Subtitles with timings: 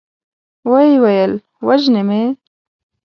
[0.71, 1.33] ويې ويل:
[1.67, 2.21] وژني مې؟